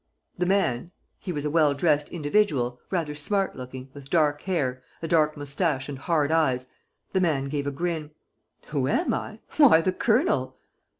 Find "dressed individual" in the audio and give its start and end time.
1.75-2.79